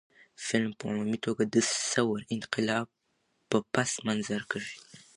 فلم 0.45 0.71
په 0.79 0.83
عمومي 0.89 1.17
توګه 1.25 1.43
د 1.53 1.55
ثور 1.91 2.17
انقلاب 2.35 2.87
په 3.49 3.57
پس 3.73 3.91
منظر 4.07 4.41
کښې 4.51 4.75